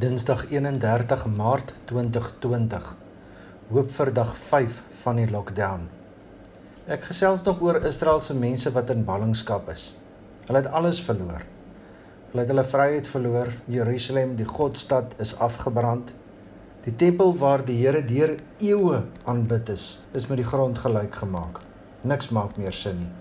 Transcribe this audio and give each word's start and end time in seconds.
Dinsdag 0.00 0.46
31 0.48 1.26
Maart 1.26 1.74
2020. 1.84 2.84
Hoop 3.68 3.90
vir 3.92 4.10
dag 4.16 4.30
5 4.32 4.78
van 5.02 5.18
die 5.20 5.26
lockdown. 5.28 5.82
Ek 6.88 7.02
gesels 7.10 7.42
nog 7.44 7.58
oor 7.60 7.82
Israeliese 7.84 8.36
mense 8.38 8.70
wat 8.72 8.92
in 8.94 9.02
ballingskap 9.04 9.68
is. 9.68 9.90
Hulle 10.46 10.62
het 10.62 10.70
alles 10.78 11.02
verloor. 11.04 11.44
Hulle 12.30 12.44
het 12.46 12.52
hulle 12.54 12.64
vryheid 12.70 13.10
verloor. 13.10 13.50
Jerusalem, 13.68 14.32
die 14.38 14.48
Godstad, 14.48 15.12
is 15.20 15.34
afgebrand. 15.36 16.14
Die 16.86 16.94
tempel 16.96 17.36
waar 17.42 17.66
die 17.66 17.76
Here 17.82 18.00
deur 18.00 18.38
eeue 18.56 19.02
aanbid 19.28 19.74
is, 19.74 19.90
is 20.16 20.30
met 20.30 20.40
die 20.40 20.48
grond 20.48 20.80
gelyk 20.80 21.20
gemaak. 21.26 21.60
Niks 22.08 22.32
maak 22.32 22.56
meer 22.56 22.72
sin 22.72 23.02
nie. 23.02 23.12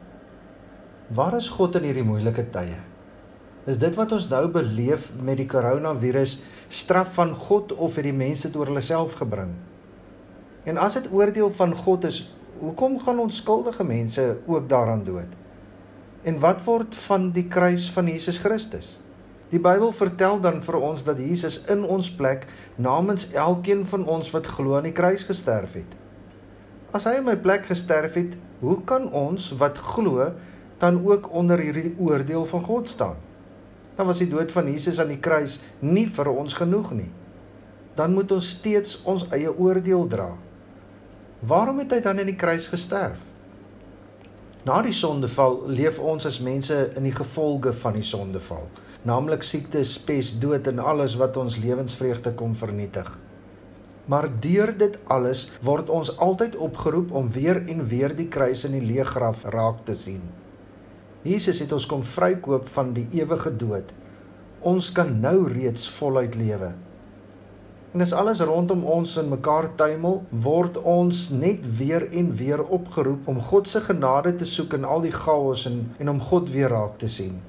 Waar 1.11 1.35
is 1.41 1.51
God 1.57 1.75
in 1.81 1.89
hierdie 1.89 2.07
moeilike 2.07 2.47
tye? 2.55 2.79
Is 3.69 3.77
dit 3.77 3.93
wat 3.99 4.13
ons 4.15 4.25
nou 4.31 4.47
beleef 4.49 5.11
met 5.21 5.37
die 5.37 5.45
koronavirus 5.49 6.39
straf 6.73 7.11
van 7.19 7.35
God 7.37 7.75
of 7.77 7.99
het 7.99 8.07
die 8.07 8.15
mense 8.15 8.47
dit 8.47 8.55
oor 8.57 8.71
hulle 8.71 8.81
self 8.81 9.19
gebring? 9.19 9.51
En 10.65 10.79
as 10.81 10.95
dit 10.97 11.09
oordeel 11.13 11.51
van 11.53 11.75
God 11.77 12.07
is, 12.09 12.23
hoekom 12.63 12.97
gaan 13.03 13.21
onskuldige 13.21 13.85
mense 13.85 14.25
ook 14.47 14.65
daaraan 14.71 15.03
dood? 15.05 15.37
En 16.25 16.41
wat 16.41 16.65
word 16.65 16.97
van 17.05 17.29
die 17.35 17.45
kruis 17.45 17.85
van 17.93 18.09
Jesus 18.09 18.41
Christus? 18.41 18.95
Die 19.53 19.61
Bybel 19.61 19.93
vertel 19.93 20.41
dan 20.41 20.59
vir 20.65 20.79
ons 20.81 21.05
dat 21.05 21.21
Jesus 21.21 21.61
in 21.69 21.85
ons 21.85 22.09
plek 22.09 22.49
namens 22.75 23.29
elkeen 23.37 23.85
van 23.85 24.09
ons 24.09 24.33
wat 24.33 24.49
glo 24.49 24.77
aan 24.77 24.89
die 24.89 24.97
kruis 24.97 25.29
gesterf 25.29 25.77
het. 25.77 25.97
As 26.89 27.05
hy 27.05 27.19
in 27.21 27.29
my 27.29 27.37
plek 27.37 27.69
gesterf 27.69 28.17
het, 28.17 28.33
hoe 28.65 28.81
kan 28.81 29.11
ons 29.13 29.51
wat 29.61 29.77
glo 29.93 30.31
dan 30.81 31.01
ook 31.05 31.29
onder 31.29 31.61
hierdie 31.61 31.93
oordeel 32.01 32.49
van 32.49 32.65
God 32.65 32.89
staan? 32.89 33.28
Dan 33.99 34.07
was 34.07 34.21
die 34.23 34.29
dood 34.31 34.51
van 34.55 34.69
Jesus 34.71 34.99
aan 35.03 35.09
die 35.11 35.19
kruis 35.19 35.57
nie 35.83 36.05
vir 36.07 36.29
ons 36.31 36.53
genoeg 36.55 36.93
nie. 36.95 37.09
Dan 37.99 38.13
moet 38.15 38.31
ons 38.31 38.53
steeds 38.55 39.01
ons 39.03 39.25
eie 39.35 39.51
oordeel 39.51 40.05
dra. 40.07 40.29
Waarom 41.43 41.81
het 41.83 41.91
hy 41.91 41.99
dan 42.05 42.23
in 42.23 42.31
die 42.31 42.37
kruis 42.39 42.69
gesterf? 42.71 43.19
Na 44.63 44.79
die 44.85 44.95
sondeval 44.95 45.65
leef 45.67 45.99
ons 45.99 46.29
as 46.29 46.39
mense 46.39 46.79
in 46.95 47.09
die 47.09 47.15
gevolge 47.15 47.75
van 47.75 47.99
die 47.99 48.07
sondeval, 48.07 48.71
naamlik 49.03 49.43
siektes, 49.43 49.97
pes, 49.99 50.31
dood 50.39 50.71
en 50.71 50.79
alles 50.79 51.19
wat 51.19 51.35
ons 51.39 51.59
lewensvreugde 51.59 52.31
kom 52.39 52.55
vernietig. 52.55 53.11
Maar 54.07 54.31
deur 54.39 54.71
dit 54.79 54.95
alles 55.11 55.49
word 55.59 55.91
ons 55.91 56.15
altyd 56.23 56.55
opgeroep 56.55 57.11
om 57.11 57.27
weer 57.35 57.65
en 57.67 57.83
weer 57.87 58.15
die 58.15 58.31
kruis 58.31 58.63
in 58.63 58.79
die 58.79 58.93
leë 58.93 59.11
graf 59.11 59.43
raak 59.51 59.83
te 59.83 59.95
sien. 59.95 60.23
Jesus 61.27 61.59
het 61.59 61.73
ons 61.75 61.87
kom 61.89 62.03
vrykoop 62.05 62.69
van 62.71 62.93
die 62.95 63.07
ewige 63.17 63.51
dood. 63.59 63.91
Ons 64.63 64.91
kan 64.95 65.11
nou 65.19 65.49
reeds 65.51 65.89
voluit 65.91 66.35
lewe. 66.39 66.71
En 67.91 68.03
as 68.05 68.13
alles 68.13 68.39
rondom 68.45 68.83
ons 68.85 69.15
in 69.17 69.31
mekaar 69.31 69.71
tuimel, 69.75 70.21
word 70.29 70.77
ons 70.77 71.25
net 71.33 71.65
weer 71.79 72.05
en 72.13 72.29
weer 72.37 72.61
opgeroep 72.61 73.27
om 73.27 73.41
God 73.41 73.67
se 73.67 73.81
genade 73.81 74.35
te 74.37 74.45
soek 74.45 74.77
in 74.77 74.85
al 74.85 75.01
die 75.03 75.13
chaos 75.15 75.65
en 75.67 75.81
en 75.97 76.13
om 76.13 76.21
God 76.21 76.51
weer 76.53 76.69
raak 76.69 76.99
te 77.01 77.09
sien. 77.09 77.39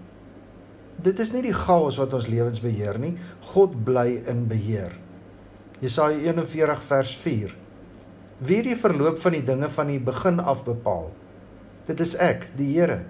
Dit 1.01 1.21
is 1.21 1.31
nie 1.33 1.45
die 1.45 1.55
chaos 1.57 2.01
wat 2.01 2.17
ons 2.17 2.29
lewens 2.29 2.61
beheer 2.65 2.99
nie, 2.99 3.15
God 3.53 3.77
bly 3.85 4.23
in 4.29 4.47
beheer. 4.49 4.97
Jesaja 5.81 6.19
41 6.19 6.83
vers 6.89 7.15
4. 7.23 7.55
Wie 8.41 8.63
die 8.65 8.77
verloop 8.77 9.21
van 9.21 9.37
die 9.37 9.45
dinge 9.45 9.69
van 9.73 9.93
die 9.93 10.01
begin 10.01 10.41
af 10.41 10.65
bepaal? 10.65 11.11
Dit 11.87 12.01
is 12.01 12.17
ek, 12.17 12.49
die 12.57 12.73
Here. 12.75 13.03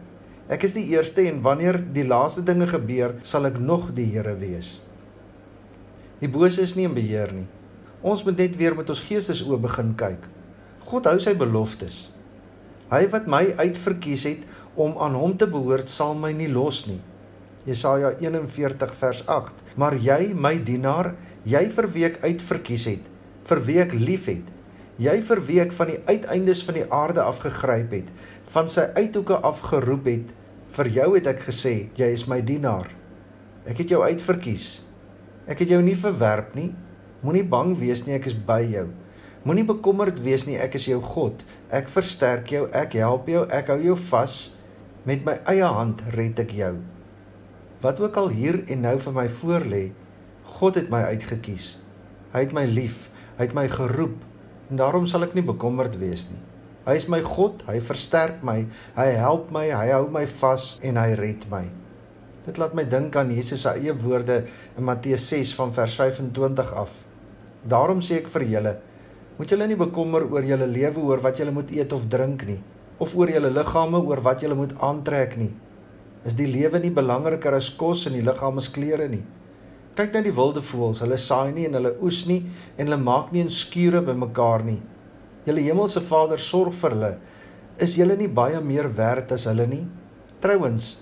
Ek 0.51 0.65
is 0.67 0.73
die 0.75 0.89
eerste 0.91 1.23
en 1.31 1.37
wanneer 1.47 1.77
die 1.95 2.03
laaste 2.03 2.43
dinge 2.43 2.67
gebeur, 2.67 3.15
sal 3.23 3.47
ek 3.47 3.61
nog 3.62 3.93
die 3.95 4.09
Here 4.11 4.33
wees. 4.34 4.81
Die 6.19 6.29
bose 6.29 6.65
is 6.67 6.75
nie 6.75 6.89
in 6.89 6.97
beheer 6.97 7.31
nie. 7.31 7.47
Ons 8.03 8.25
moet 8.27 8.41
net 8.43 8.56
weer 8.59 8.75
met 8.75 8.89
ons 8.91 9.03
geestesoë 9.06 9.61
begin 9.62 9.93
kyk. 10.01 10.27
God 10.91 11.06
hou 11.06 11.21
sy 11.23 11.37
beloftes. 11.39 12.09
Hy 12.91 13.05
wat 13.12 13.28
my 13.31 13.45
uitverkies 13.60 14.25
het 14.27 14.43
om 14.75 14.97
aan 14.99 15.15
hom 15.15 15.37
te 15.39 15.47
behoort, 15.47 15.87
sal 15.87 16.16
my 16.19 16.33
nie 16.34 16.50
los 16.50 16.83
nie. 16.89 16.99
Jesaja 17.69 18.16
41 18.19 18.97
vers 18.99 19.22
8. 19.31 19.62
Maar 19.78 19.94
jy, 20.03 20.33
my 20.34 20.56
dienaar, 20.66 21.12
jy 21.47 21.62
vir 21.77 21.91
wie 21.94 22.06
ek 22.09 22.19
uitverkies 22.25 22.89
het, 22.91 23.06
vir 23.47 23.62
wie 23.69 23.78
ek 23.84 23.94
liefhet, 23.94 24.50
jy 24.99 25.15
vir 25.31 25.47
wie 25.47 25.62
ek 25.62 25.78
van 25.78 25.94
die 25.94 26.00
uiteindes 26.10 26.65
van 26.66 26.81
die 26.81 26.89
aarde 26.91 27.22
af 27.22 27.39
gegryp 27.44 27.94
het, 28.00 28.10
van 28.50 28.66
sy 28.69 28.91
uithoeke 28.99 29.39
af 29.47 29.62
geroep 29.71 30.10
het, 30.10 30.34
Vir 30.70 30.86
jou 30.94 31.08
het 31.16 31.26
ek 31.26 31.41
gesê, 31.48 31.75
jy 31.98 32.08
is 32.14 32.28
my 32.31 32.38
dienaar. 32.47 32.86
Ek 33.66 33.81
het 33.82 33.91
jou 33.91 34.04
uitverkies. 34.06 34.84
Ek 35.50 35.64
het 35.64 35.72
jou 35.72 35.81
nie 35.82 35.97
verwerp 35.98 36.54
nie. 36.54 36.69
Moenie 37.26 37.42
bang 37.42 37.72
wees 37.78 38.04
nie, 38.06 38.14
ek 38.14 38.28
is 38.31 38.36
by 38.38 38.60
jou. 38.70 38.86
Moenie 39.42 39.64
bekommerd 39.66 40.20
wees 40.22 40.47
nie, 40.47 40.54
ek 40.62 40.76
is 40.78 40.86
jou 40.86 41.00
God. 41.03 41.42
Ek 41.75 41.91
versterk 41.91 42.53
jou, 42.54 42.69
ek 42.76 42.94
help 43.00 43.26
jou, 43.32 43.42
ek 43.50 43.72
hou 43.75 43.80
jou 43.82 43.97
vas. 44.12 44.36
Met 45.09 45.26
my 45.26 45.34
eie 45.50 45.66
hand 45.66 46.04
red 46.14 46.38
ek 46.38 46.54
jou. 46.54 46.76
Wat 47.82 47.98
ook 48.04 48.20
al 48.20 48.30
hier 48.36 48.60
en 48.70 48.84
nou 48.84 48.94
vir 49.00 49.16
my 49.16 49.26
voorlê, 49.41 49.84
God 50.60 50.78
het 50.78 50.92
my 50.92 51.03
uitgekies. 51.10 51.80
Hy 52.30 52.44
het 52.47 52.54
my 52.54 52.66
lief, 52.69 53.09
hy 53.41 53.48
het 53.48 53.56
my 53.56 53.66
geroep 53.72 54.20
en 54.70 54.78
daarom 54.78 55.10
sal 55.10 55.26
ek 55.26 55.34
nie 55.34 55.47
bekommerd 55.47 55.98
wees 55.98 56.28
nie. 56.30 56.38
Hy 56.80 56.94
is 56.96 57.04
my 57.12 57.18
God, 57.20 57.60
hy 57.68 57.76
versterk 57.84 58.38
my, 58.46 58.62
hy 58.96 59.08
help 59.20 59.50
my, 59.52 59.66
hy 59.68 59.91
hou 59.92 60.06
my 60.08 60.22
vas 60.41 60.78
en 60.80 60.96
hy 60.96 61.10
red 61.18 61.42
my. 61.52 61.66
Dit 62.46 62.56
laat 62.56 62.72
my 62.72 62.86
dink 62.88 63.18
aan 63.20 63.32
Jesus 63.36 63.66
se 63.66 63.74
eie 63.76 63.92
woorde 63.92 64.38
in 64.78 64.86
Matteus 64.88 65.26
6 65.28 65.52
van 65.58 65.74
vers 65.76 65.96
25 65.98 66.70
af. 66.80 66.94
Daarom 67.68 68.00
sê 68.00 68.22
ek 68.22 68.30
vir 68.32 68.46
julle, 68.54 68.72
moet 69.36 69.52
julle 69.52 69.66
nie 69.68 69.76
bekommer 69.76 70.24
oor 70.24 70.46
julle 70.48 70.68
lewe 70.70 71.04
oor 71.04 71.20
wat 71.20 71.42
julle 71.42 71.52
moet 71.52 71.68
eet 71.76 71.92
of 71.92 72.06
drink 72.12 72.46
nie, 72.48 72.56
of 72.97 73.12
oor 73.18 73.28
julle 73.28 73.50
liggame 73.52 74.00
oor 74.00 74.22
wat 74.24 74.41
julle 74.41 74.56
moet 74.56 74.72
aantrek 74.80 75.36
nie. 75.36 75.50
Is 76.24 76.38
die 76.38 76.48
lewe 76.48 76.80
nie 76.80 76.92
belangriker 76.97 77.58
as 77.58 77.68
kos 77.76 78.06
en 78.08 78.16
die 78.16 78.24
liggaam 78.24 78.56
as 78.60 78.70
klere 78.72 79.08
nie? 79.12 79.20
Kyk 80.00 80.16
na 80.16 80.24
die 80.24 80.32
wilde 80.32 80.64
voëls, 80.64 81.04
hulle 81.04 81.20
saai 81.20 81.52
nie 81.52 81.68
en 81.68 81.76
hulle 81.76 81.92
oes 82.00 82.22
nie 82.24 82.41
en 82.78 82.86
hulle 82.86 83.00
maak 83.04 83.36
nie 83.36 83.44
'n 83.44 83.52
skure 83.52 84.00
bymekaar 84.00 84.64
nie 84.64 84.80
julle 85.47 85.65
hemelse 85.65 86.03
Vader 86.05 86.41
sorg 86.41 86.75
vir 86.77 86.97
hulle, 86.97 87.12
is 87.81 87.97
julle 87.97 88.17
nie 88.19 88.28
baie 88.28 88.61
meer 88.61 88.91
werd 88.97 89.33
as 89.33 89.47
hulle 89.49 89.67
nie? 89.69 89.84
Trouwens, 90.41 90.99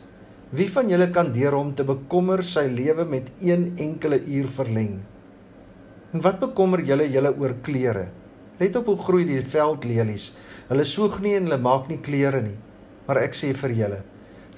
wie 0.55 0.69
van 0.73 0.89
julle 0.91 1.11
kan 1.15 1.33
deur 1.35 1.57
hom 1.59 1.75
te 1.77 1.85
bekommer 1.87 2.45
sy 2.47 2.67
lewe 2.71 3.05
met 3.05 3.33
een 3.45 3.73
enkele 3.79 4.21
uur 4.25 4.49
verleng? 4.59 4.99
En 6.15 6.23
wat 6.25 6.41
bekommer 6.41 6.81
julle 6.81 7.09
julle 7.13 7.35
oor 7.37 7.55
klere? 7.63 8.09
Let 8.59 8.77
op 8.81 8.89
hoe 8.91 8.99
groei 8.99 9.27
die 9.29 9.43
veldlelies. 9.45 10.33
Hulle 10.71 10.85
soeg 10.89 11.21
nie 11.23 11.35
en 11.37 11.47
hulle 11.47 11.61
maak 11.63 11.91
nie 11.91 12.01
klere 12.03 12.41
nie. 12.43 12.57
Maar 13.07 13.23
ek 13.27 13.37
sê 13.37 13.53
vir 13.57 13.75
julle, 13.77 13.99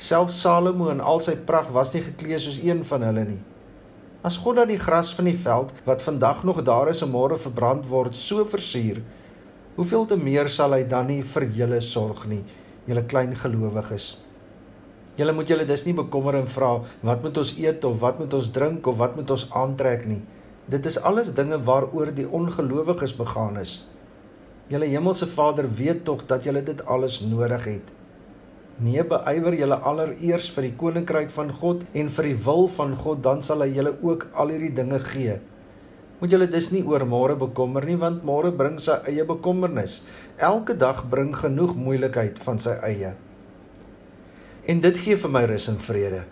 selfs 0.01 0.39
Salomo 0.41 0.89
in 0.93 1.03
al 1.05 1.21
sy 1.21 1.35
pragt 1.47 1.75
was 1.75 1.93
nie 1.95 2.05
geklee 2.07 2.39
soos 2.41 2.61
een 2.63 2.81
van 2.89 3.05
hulle 3.09 3.27
nie. 3.35 3.41
As 4.25 4.39
God 4.41 4.61
dan 4.61 4.69
die 4.69 4.81
gras 4.81 5.13
van 5.17 5.29
die 5.29 5.37
veld 5.37 5.73
wat 5.87 6.03
vandag 6.05 6.43
nog 6.45 6.63
daar 6.65 6.91
is 6.93 7.03
en 7.05 7.13
môre 7.13 7.39
verbrand 7.41 7.87
word, 7.89 8.17
so 8.17 8.45
versier, 8.45 9.03
hoeveel 9.81 10.03
te 10.05 10.17
meer 10.21 10.51
sal 10.53 10.75
hy 10.77 10.83
dan 10.85 11.07
nie 11.09 11.23
vir 11.25 11.47
julle 11.57 11.79
sorg 11.81 12.27
nie, 12.29 12.43
julle 12.85 13.01
klein 13.09 13.31
gelowiges. 13.43 14.11
Julle 15.17 15.33
moet 15.33 15.49
julle 15.49 15.65
dus 15.65 15.87
nie 15.87 15.95
bekommer 15.97 16.37
en 16.37 16.49
vra 16.53 16.75
wat 17.09 17.23
moet 17.25 17.41
ons 17.41 17.55
eet 17.57 17.87
of 17.89 17.97
wat 18.03 18.21
moet 18.21 18.37
ons 18.37 18.51
drink 18.53 18.91
of 18.91 18.99
wat 19.01 19.17
moet 19.17 19.33
ons 19.33 19.47
aantrek 19.57 20.05
nie. 20.11 20.21
Dit 20.69 20.85
is 20.91 21.01
alles 21.01 21.33
dinge 21.39 21.57
waaroor 21.65 22.13
die 22.13 22.29
ongelowiges 22.29 23.17
begaan 23.17 23.57
is. 23.63 23.79
Julle 24.69 24.91
hemelse 24.93 25.27
Vader 25.33 25.71
weet 25.81 26.05
tog 26.05 26.27
dat 26.29 26.45
julle 26.45 26.61
dit 26.67 26.85
alles 26.85 27.23
nodig 27.25 27.65
het. 27.71 27.95
Nee, 28.85 29.01
beywer 29.01 29.57
julle 29.63 29.81
allereers 29.81 30.51
vir 30.53 30.69
die 30.69 30.77
koninkryk 30.83 31.33
van 31.33 31.55
God 31.57 31.89
en 31.97 32.13
vir 32.19 32.29
die 32.29 32.37
wil 32.45 32.69
van 32.77 32.93
God, 33.01 33.25
dan 33.25 33.41
sal 33.41 33.65
hy 33.65 33.73
julle 33.79 33.97
ook 33.97 34.29
al 34.37 34.53
hierdie 34.53 34.77
dinge 34.77 35.01
gee 35.09 35.41
moet 36.21 36.33
julle 36.35 36.47
dus 36.53 36.69
nie 36.73 36.83
oor 36.85 37.07
môre 37.09 37.35
bekommer 37.41 37.85
nie 37.89 37.97
want 38.01 38.25
môre 38.29 38.53
bring 38.53 38.77
sy 38.83 38.99
eie 39.09 39.25
bekommernis. 39.25 40.01
Elke 40.37 40.77
dag 40.77 41.07
bring 41.11 41.33
genoeg 41.37 41.73
moeilikheid 41.77 42.41
van 42.45 42.61
sy 42.61 42.77
eie. 42.85 43.15
En 44.69 44.83
dit 44.85 45.01
gee 45.01 45.17
vir 45.17 45.33
my 45.33 45.47
rus 45.49 45.69
en 45.73 45.81
vrede. 45.81 46.27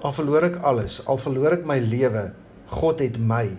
Al 0.00 0.14
verloor 0.16 0.48
ek 0.48 0.60
alles, 0.64 1.02
al 1.06 1.20
verloor 1.20 1.58
ek 1.58 1.66
my 1.68 1.76
lewe, 1.82 2.30
God 2.72 3.02
het 3.04 3.18
my. 3.20 3.50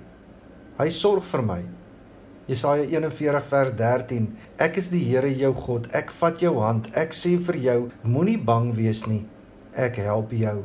Hy 0.79 0.89
sorg 0.95 1.27
vir 1.29 1.45
my. 1.45 1.61
Jesaja 2.49 2.87
41 2.89 3.45
vers 3.51 3.73
13. 3.77 4.27
Ek 4.57 4.79
is 4.81 4.89
die 4.89 5.03
Here 5.05 5.29
jou 5.29 5.53
God. 5.53 5.91
Ek 5.93 6.09
vat 6.17 6.41
jou 6.41 6.55
hand. 6.63 6.89
Ek 6.97 7.13
sê 7.13 7.35
vir 7.37 7.61
jou, 7.61 7.79
moenie 8.01 8.39
bang 8.41 8.71
wees 8.73 9.03
nie. 9.05 9.21
Ek 9.77 10.01
help 10.01 10.33
jou. 10.33 10.63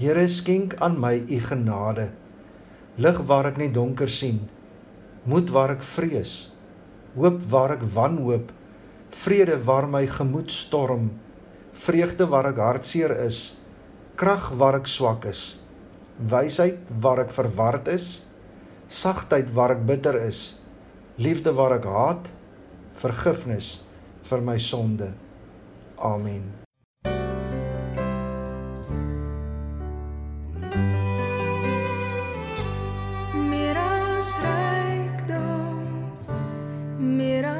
Here 0.00 0.24
skenk 0.30 0.78
aan 0.80 0.96
my 0.98 1.18
u 1.28 1.40
genade 1.44 2.08
lig 2.96 3.18
waar 3.26 3.50
ek 3.50 3.58
net 3.58 3.74
donker 3.74 4.10
sien, 4.10 4.44
moed 5.26 5.50
waar 5.54 5.74
ek 5.74 5.82
vrees, 5.82 6.34
hoop 7.16 7.40
waar 7.50 7.74
ek 7.74 7.84
wanhoop, 7.94 8.52
vrede 9.14 9.58
waar 9.66 9.88
my 9.90 10.04
gemoed 10.10 10.52
storm, 10.54 11.10
vreugde 11.74 12.26
waar 12.30 12.50
ek 12.52 12.60
hartseer 12.62 13.14
is, 13.24 13.56
krag 14.18 14.50
waar 14.58 14.78
ek 14.78 14.90
swak 14.90 15.26
is, 15.30 15.56
wysheid 16.18 16.82
waar 17.02 17.24
ek 17.24 17.34
verward 17.34 17.90
is, 17.90 18.20
sagtheid 18.86 19.50
waar 19.54 19.74
ek 19.74 19.86
bitter 19.88 20.18
is, 20.22 20.54
liefde 21.18 21.54
waar 21.54 21.78
ek 21.80 21.88
haat, 21.90 22.30
vergifnis 22.98 23.80
vir 24.28 24.44
my 24.44 24.58
sonde. 24.58 25.10
Amen. 25.98 26.46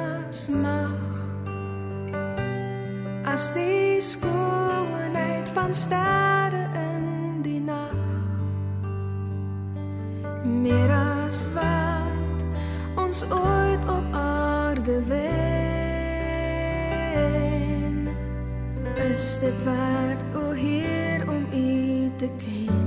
anders 0.05 0.49
mag. 0.49 0.91
As 3.25 3.51
die 3.53 4.01
skoonheid 4.01 5.49
van 5.53 5.73
sterre 5.73 6.69
in 6.73 7.41
die 7.41 7.59
nag 7.59 7.93
meer 10.45 10.91
as 10.91 11.47
wat 11.53 12.43
ons 12.95 13.23
ooit 13.31 13.89
op 13.89 14.03
aarde 14.13 15.03
wen. 15.09 15.25
Is 19.09 19.37
dit 19.41 19.63
werd 19.63 20.23
o 20.35 20.51
Heer 20.51 21.29
om 21.29 21.45
u 21.53 22.11
te 22.17 22.29
ken? 22.37 22.84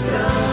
estão. 0.00 0.47